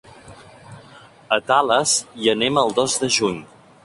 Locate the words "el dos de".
2.63-3.11